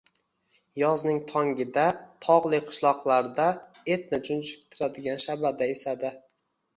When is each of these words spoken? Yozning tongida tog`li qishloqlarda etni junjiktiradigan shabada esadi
Yozning 0.83 1.17
tongida 1.31 1.83
tog`li 2.25 2.59
qishloqlarda 2.69 3.45
etni 3.97 4.21
junjiktiradigan 4.31 5.21
shabada 5.27 5.69
esadi 5.75 6.13